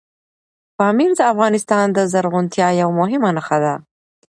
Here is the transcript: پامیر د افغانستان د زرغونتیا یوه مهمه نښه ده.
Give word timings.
پامیر 0.77 1.11
د 1.19 1.21
افغانستان 1.33 1.85
د 1.93 1.99
زرغونتیا 2.11 2.67
یوه 2.81 2.93
مهمه 3.01 3.29
نښه 3.37 3.57
ده. 3.63 3.73